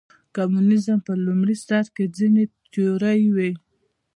[0.35, 3.51] کمونیزم په لومړي سر کې ځینې تیورۍ وې.